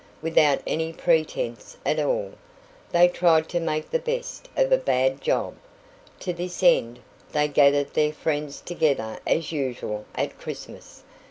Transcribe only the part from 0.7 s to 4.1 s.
pretence at all, they tried to make the